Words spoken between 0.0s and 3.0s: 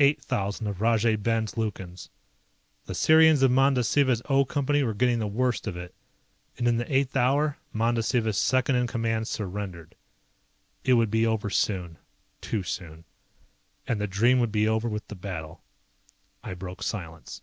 Eight thousand of Rajay Ben's Lukans. The